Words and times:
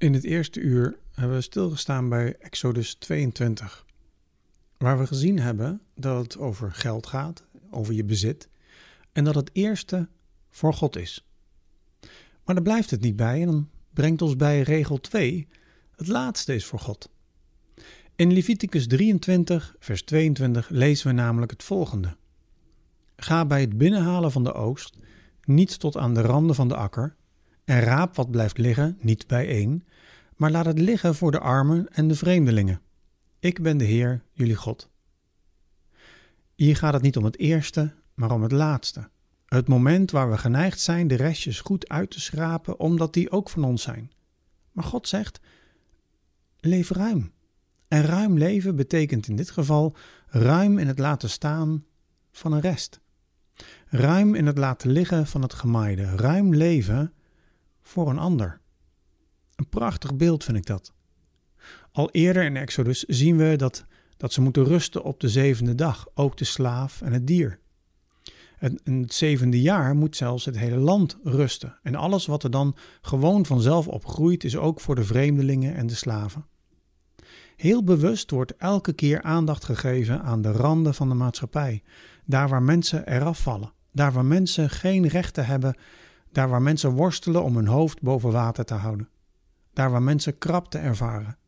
In 0.00 0.14
het 0.14 0.24
eerste 0.24 0.60
uur 0.60 0.98
hebben 1.14 1.36
we 1.36 1.42
stilgestaan 1.42 2.08
bij 2.08 2.36
Exodus 2.38 2.94
22, 2.94 3.86
waar 4.76 4.98
we 4.98 5.06
gezien 5.06 5.38
hebben 5.38 5.80
dat 5.94 6.22
het 6.22 6.38
over 6.38 6.72
geld 6.72 7.06
gaat, 7.06 7.44
over 7.70 7.94
je 7.94 8.04
bezit, 8.04 8.48
en 9.12 9.24
dat 9.24 9.34
het 9.34 9.50
eerste 9.52 10.08
voor 10.50 10.74
God 10.74 10.96
is. 10.96 11.26
Maar 12.44 12.54
daar 12.54 12.62
blijft 12.64 12.90
het 12.90 13.00
niet 13.00 13.16
bij 13.16 13.40
en 13.40 13.46
dan 13.46 13.68
brengt 13.92 14.22
ons 14.22 14.36
bij 14.36 14.62
regel 14.62 15.00
2, 15.00 15.48
het 15.96 16.06
laatste 16.06 16.54
is 16.54 16.64
voor 16.64 16.78
God. 16.78 17.10
In 18.16 18.32
Leviticus 18.32 18.86
23, 18.86 19.74
vers 19.78 20.02
22 20.02 20.68
lezen 20.68 21.06
we 21.06 21.12
namelijk 21.12 21.50
het 21.50 21.62
volgende. 21.62 22.16
Ga 23.16 23.44
bij 23.44 23.60
het 23.60 23.78
binnenhalen 23.78 24.32
van 24.32 24.44
de 24.44 24.52
oogst 24.52 24.96
niet 25.44 25.78
tot 25.78 25.96
aan 25.96 26.14
de 26.14 26.20
randen 26.20 26.54
van 26.56 26.68
de 26.68 26.76
akker, 26.76 27.16
en 27.64 27.80
raap 27.80 28.16
wat 28.16 28.30
blijft 28.30 28.58
liggen 28.58 28.98
niet 29.00 29.26
bijeen, 29.26 29.84
maar 30.36 30.50
laat 30.50 30.66
het 30.66 30.78
liggen 30.78 31.14
voor 31.14 31.30
de 31.30 31.38
armen 31.38 31.88
en 31.92 32.08
de 32.08 32.14
vreemdelingen. 32.14 32.80
Ik 33.38 33.62
ben 33.62 33.76
de 33.76 33.84
Heer, 33.84 34.22
jullie 34.32 34.54
God. 34.56 34.90
Hier 36.54 36.76
gaat 36.76 36.92
het 36.92 37.02
niet 37.02 37.16
om 37.16 37.24
het 37.24 37.38
eerste, 37.38 37.94
maar 38.14 38.30
om 38.30 38.42
het 38.42 38.52
laatste. 38.52 39.08
Het 39.46 39.68
moment 39.68 40.10
waar 40.10 40.30
we 40.30 40.38
geneigd 40.38 40.80
zijn 40.80 41.08
de 41.08 41.14
restjes 41.14 41.60
goed 41.60 41.88
uit 41.88 42.10
te 42.10 42.20
schrapen, 42.20 42.78
omdat 42.78 43.12
die 43.12 43.30
ook 43.30 43.50
van 43.50 43.64
ons 43.64 43.82
zijn. 43.82 44.10
Maar 44.72 44.84
God 44.84 45.08
zegt: 45.08 45.40
leef 46.60 46.90
ruim. 46.90 47.32
En 47.88 48.02
ruim 48.02 48.38
leven 48.38 48.76
betekent 48.76 49.28
in 49.28 49.36
dit 49.36 49.50
geval 49.50 49.96
ruim 50.26 50.78
in 50.78 50.86
het 50.86 50.98
laten 50.98 51.30
staan 51.30 51.84
van 52.32 52.52
een 52.52 52.60
rest. 52.60 53.00
Ruim 53.86 54.34
in 54.34 54.46
het 54.46 54.58
laten 54.58 54.90
liggen 54.90 55.26
van 55.26 55.42
het 55.42 55.54
gemaaide. 55.54 56.16
Ruim 56.16 56.54
leven 56.54 57.12
voor 57.90 58.10
een 58.10 58.18
ander. 58.18 58.60
Een 59.56 59.68
prachtig 59.68 60.16
beeld 60.16 60.44
vind 60.44 60.56
ik 60.56 60.66
dat. 60.66 60.92
Al 61.92 62.10
eerder 62.10 62.44
in 62.44 62.56
Exodus 62.56 63.02
zien 63.02 63.36
we 63.36 63.56
dat, 63.56 63.84
dat 64.16 64.32
ze 64.32 64.40
moeten 64.40 64.64
rusten 64.64 65.02
op 65.02 65.20
de 65.20 65.28
zevende 65.28 65.74
dag, 65.74 66.06
ook 66.14 66.36
de 66.36 66.44
slaaf 66.44 67.02
en 67.02 67.12
het 67.12 67.26
dier. 67.26 67.58
En 68.58 68.80
in 68.84 69.02
het 69.02 69.14
zevende 69.14 69.60
jaar 69.60 69.94
moet 69.94 70.16
zelfs 70.16 70.44
het 70.44 70.58
hele 70.58 70.76
land 70.76 71.18
rusten. 71.22 71.78
En 71.82 71.94
alles 71.94 72.26
wat 72.26 72.42
er 72.42 72.50
dan 72.50 72.76
gewoon 73.00 73.46
vanzelf 73.46 73.88
opgroeit, 73.88 74.44
is 74.44 74.56
ook 74.56 74.80
voor 74.80 74.94
de 74.94 75.04
vreemdelingen 75.04 75.74
en 75.74 75.86
de 75.86 75.94
slaven. 75.94 76.46
Heel 77.56 77.84
bewust 77.84 78.30
wordt 78.30 78.56
elke 78.56 78.92
keer 78.92 79.22
aandacht 79.22 79.64
gegeven 79.64 80.22
aan 80.22 80.42
de 80.42 80.52
randen 80.52 80.94
van 80.94 81.08
de 81.08 81.14
maatschappij, 81.14 81.82
daar 82.24 82.48
waar 82.48 82.62
mensen 82.62 83.06
eraf 83.08 83.40
vallen, 83.40 83.72
daar 83.92 84.12
waar 84.12 84.24
mensen 84.24 84.70
geen 84.70 85.06
rechten 85.06 85.46
hebben, 85.46 85.76
daar 86.32 86.48
waar 86.48 86.62
mensen 86.62 86.90
worstelen 86.90 87.42
om 87.42 87.56
hun 87.56 87.66
hoofd 87.66 88.02
boven 88.02 88.32
water 88.32 88.64
te 88.64 88.74
houden 88.74 89.08
daar 89.72 89.90
waar 89.90 90.02
mensen 90.02 90.38
krapte 90.38 90.78
ervaren. 90.78 91.38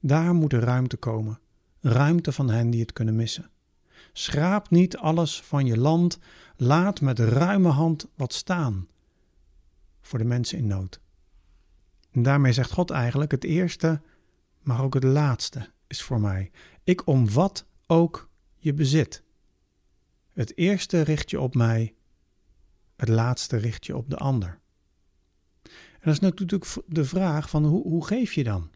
Daar 0.00 0.34
moet 0.34 0.52
er 0.52 0.60
ruimte 0.60 0.96
komen, 0.96 1.40
ruimte 1.80 2.32
van 2.32 2.50
hen 2.50 2.70
die 2.70 2.80
het 2.80 2.92
kunnen 2.92 3.16
missen. 3.16 3.50
Schraap 4.12 4.70
niet 4.70 4.96
alles 4.96 5.42
van 5.42 5.66
je 5.66 5.78
land, 5.78 6.18
laat 6.56 7.00
met 7.00 7.18
ruime 7.18 7.68
hand 7.68 8.08
wat 8.14 8.32
staan 8.32 8.88
voor 10.00 10.18
de 10.18 10.24
mensen 10.24 10.58
in 10.58 10.66
nood. 10.66 11.00
En 12.10 12.22
daarmee 12.22 12.52
zegt 12.52 12.72
God 12.72 12.90
eigenlijk: 12.90 13.30
het 13.30 13.44
eerste, 13.44 14.00
maar 14.62 14.82
ook 14.82 14.94
het 14.94 15.04
laatste 15.04 15.70
is 15.86 16.02
voor 16.02 16.20
mij. 16.20 16.50
Ik 16.84 17.06
omvat 17.06 17.66
ook 17.86 18.28
je 18.56 18.74
bezit. 18.74 19.22
Het 20.32 20.56
eerste 20.56 21.00
richt 21.00 21.30
je 21.30 21.40
op 21.40 21.54
mij, 21.54 21.94
het 23.02 23.10
laatste 23.10 23.56
richt 23.56 23.86
je 23.86 23.96
op 23.96 24.10
de 24.10 24.16
ander. 24.16 24.58
En 25.62 26.00
dat 26.02 26.12
is 26.12 26.20
natuurlijk 26.20 26.64
de 26.86 27.04
vraag 27.04 27.50
van 27.50 27.64
hoe, 27.64 27.82
hoe 27.82 28.06
geef 28.06 28.32
je 28.32 28.44
dan? 28.44 28.70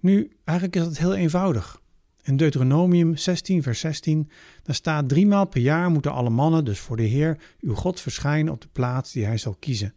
Nu, 0.00 0.30
eigenlijk 0.44 0.76
is 0.76 0.84
dat 0.84 0.98
heel 0.98 1.14
eenvoudig. 1.14 1.80
In 2.22 2.36
Deuteronomium 2.36 3.16
16, 3.16 3.62
vers 3.62 3.80
16, 3.80 4.30
daar 4.62 4.74
staat 4.74 5.08
driemaal 5.08 5.46
per 5.46 5.60
jaar 5.60 5.90
moeten 5.90 6.12
alle 6.12 6.30
mannen 6.30 6.64
dus 6.64 6.78
voor 6.78 6.96
de 6.96 7.02
Heer, 7.02 7.38
uw 7.60 7.74
God, 7.74 8.00
verschijnen 8.00 8.52
op 8.52 8.60
de 8.60 8.68
plaats 8.72 9.12
die 9.12 9.24
hij 9.24 9.38
zal 9.38 9.56
kiezen. 9.58 9.94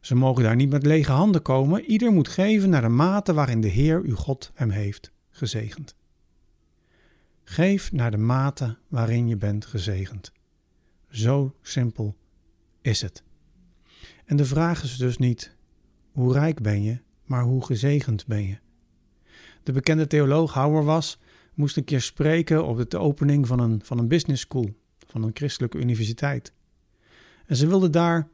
Ze 0.00 0.14
mogen 0.14 0.42
daar 0.42 0.56
niet 0.56 0.70
met 0.70 0.86
lege 0.86 1.12
handen 1.12 1.42
komen, 1.42 1.84
ieder 1.84 2.12
moet 2.12 2.28
geven 2.28 2.70
naar 2.70 2.82
de 2.82 2.88
mate 2.88 3.32
waarin 3.32 3.60
de 3.60 3.68
Heer, 3.68 4.02
uw 4.02 4.16
God, 4.16 4.50
hem 4.54 4.70
heeft 4.70 5.12
gezegend. 5.30 5.94
Geef 7.44 7.92
naar 7.92 8.10
de 8.10 8.16
mate 8.16 8.76
waarin 8.88 9.28
je 9.28 9.36
bent 9.36 9.66
gezegend. 9.66 10.32
Zo 11.08 11.54
simpel 11.62 12.16
is 12.88 13.00
het. 13.00 13.22
En 14.24 14.36
de 14.36 14.44
vraag 14.44 14.82
is 14.82 14.96
dus 14.96 15.18
niet 15.18 15.56
hoe 16.12 16.32
rijk 16.32 16.62
ben 16.62 16.82
je, 16.82 16.98
maar 17.24 17.42
hoe 17.42 17.64
gezegend 17.64 18.26
ben 18.26 18.46
je. 18.46 18.58
De 19.62 19.72
bekende 19.72 20.06
theoloog 20.06 20.54
Hauer 20.54 20.84
was, 20.84 21.18
moest 21.54 21.76
een 21.76 21.84
keer 21.84 22.00
spreken 22.00 22.66
op 22.66 22.90
de 22.90 22.98
opening 22.98 23.46
van 23.46 23.58
een, 23.58 23.80
van 23.84 23.98
een 23.98 24.08
business 24.08 24.42
school, 24.42 24.74
van 25.06 25.22
een 25.22 25.30
christelijke 25.34 25.78
universiteit. 25.78 26.52
En 27.46 27.56
ze 27.56 27.66
wilden 27.66 27.92
daar 27.92 28.28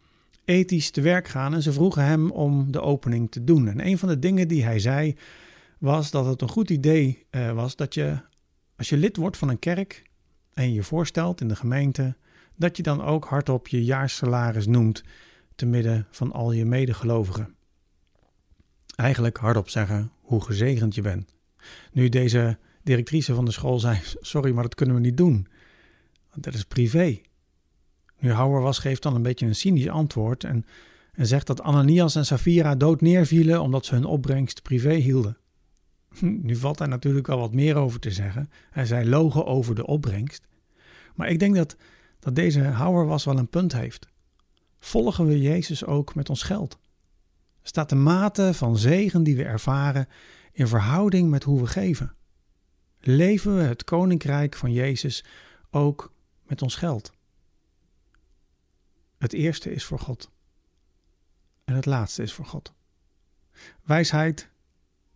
ethisch 0.44 0.90
te 0.90 1.00
werk 1.00 1.28
gaan 1.28 1.54
en 1.54 1.62
ze 1.62 1.72
vroegen 1.72 2.04
hem 2.04 2.30
om 2.30 2.72
de 2.72 2.80
opening 2.80 3.30
te 3.30 3.44
doen. 3.44 3.68
En 3.68 3.86
een 3.86 3.98
van 3.98 4.08
de 4.08 4.18
dingen 4.18 4.48
die 4.48 4.64
hij 4.64 4.78
zei 4.78 5.16
was 5.78 6.10
dat 6.10 6.26
het 6.26 6.42
een 6.42 6.48
goed 6.48 6.70
idee 6.70 7.26
uh, 7.30 7.52
was 7.52 7.76
dat 7.76 7.94
je, 7.94 8.18
als 8.76 8.88
je 8.88 8.96
lid 8.96 9.16
wordt 9.16 9.36
van 9.36 9.48
een 9.48 9.58
kerk 9.58 10.02
en 10.52 10.72
je 10.72 10.82
voorstelt 10.82 11.40
in 11.40 11.48
de 11.48 11.56
gemeente, 11.56 12.16
dat 12.56 12.76
je 12.76 12.82
dan 12.82 13.02
ook 13.02 13.24
hardop 13.24 13.68
je 13.68 13.84
jaarsalaris 13.84 14.66
noemt 14.66 15.02
te 15.54 15.66
midden 15.66 16.06
van 16.10 16.32
al 16.32 16.52
je 16.52 16.64
medegelovigen. 16.64 17.54
Eigenlijk 18.96 19.36
hardop 19.36 19.68
zeggen 19.68 20.10
hoe 20.20 20.44
gezegend 20.44 20.94
je 20.94 21.02
bent. 21.02 21.34
Nu 21.92 22.08
deze 22.08 22.58
directrice 22.82 23.34
van 23.34 23.44
de 23.44 23.50
school 23.50 23.78
zei: 23.78 23.98
Sorry, 24.20 24.52
maar 24.52 24.62
dat 24.62 24.74
kunnen 24.74 24.94
we 24.94 25.00
niet 25.00 25.16
doen. 25.16 25.46
Want 26.30 26.44
dat 26.44 26.54
is 26.54 26.64
privé. 26.64 27.20
Nu 28.18 28.32
Houwer 28.32 28.60
was, 28.60 28.78
geeft 28.78 29.02
dan 29.02 29.14
een 29.14 29.22
beetje 29.22 29.46
een 29.46 29.54
cynisch 29.54 29.88
antwoord 29.88 30.44
en, 30.44 30.64
en 31.12 31.26
zegt 31.26 31.46
dat 31.46 31.62
Ananias 31.62 32.14
en 32.14 32.26
Safira 32.26 32.74
dood 32.74 33.00
neervielen 33.00 33.60
omdat 33.60 33.86
ze 33.86 33.94
hun 33.94 34.04
opbrengst 34.04 34.62
privé 34.62 34.94
hielden. 34.94 35.36
Nu 36.46 36.56
valt 36.56 36.78
daar 36.78 36.88
natuurlijk 36.88 37.26
wel 37.26 37.38
wat 37.38 37.54
meer 37.54 37.76
over 37.76 38.00
te 38.00 38.10
zeggen. 38.10 38.50
Hij 38.70 38.86
zei 38.86 39.08
logen 39.08 39.46
over 39.46 39.74
de 39.74 39.86
opbrengst. 39.86 40.46
Maar 41.14 41.28
ik 41.28 41.38
denk 41.38 41.54
dat, 41.54 41.76
dat 42.24 42.34
deze 42.34 42.60
Houwer 42.60 43.06
was 43.06 43.24
wel 43.24 43.38
een 43.38 43.48
punt 43.48 43.72
heeft 43.72 44.08
volgen 44.78 45.26
we 45.26 45.40
Jezus 45.40 45.84
ook 45.84 46.14
met 46.14 46.28
ons 46.30 46.42
geld? 46.42 46.78
Staat 47.62 47.88
de 47.88 47.94
mate 47.94 48.54
van 48.54 48.78
zegen 48.78 49.22
die 49.22 49.36
we 49.36 49.44
ervaren 49.44 50.08
in 50.52 50.68
verhouding 50.68 51.30
met 51.30 51.42
hoe 51.42 51.60
we 51.60 51.66
geven? 51.66 52.14
Leven 53.00 53.56
we 53.56 53.62
het 53.62 53.84
koninkrijk 53.84 54.54
van 54.54 54.72
Jezus 54.72 55.24
ook 55.70 56.12
met 56.42 56.62
ons 56.62 56.74
geld? 56.74 57.12
Het 59.18 59.32
eerste 59.32 59.72
is 59.72 59.84
voor 59.84 59.98
God 59.98 60.30
en 61.64 61.74
het 61.74 61.86
laatste 61.86 62.22
is 62.22 62.32
voor 62.32 62.46
God. 62.46 62.72
Wijsheid 63.82 64.48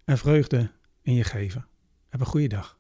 en 0.05 0.19
vreugde 0.19 0.71
in 1.03 1.15
je 1.15 1.25
geven. 1.25 1.67
Heb 2.09 2.21
een 2.21 2.27
goede 2.27 2.49
dag. 2.49 2.78